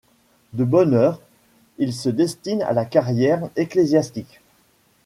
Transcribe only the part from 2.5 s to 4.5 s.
à la carrière ecclésiastique.